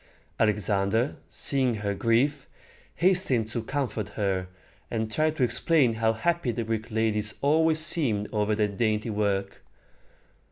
Alexander, 0.39 1.17
seeing 1.29 1.75
her 1.75 1.93
grief, 1.93 2.49
hastened 2.95 3.47
to 3.47 3.61
comfort 3.61 4.09
her, 4.09 4.47
and 4.89 5.11
tried 5.11 5.35
to 5.35 5.43
explain 5.43 5.93
how 5.93 6.11
happy 6.11 6.49
the 6.51 6.63
Greek 6.63 6.89
ladies 6.89 7.35
always 7.43 7.77
seemed 7.77 8.27
over 8.33 8.55
their 8.55 8.67
dainty 8.67 9.11
work. 9.11 9.61